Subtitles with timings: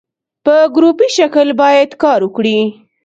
[0.45, 2.57] په ګروپي شکل باید کار وکړي.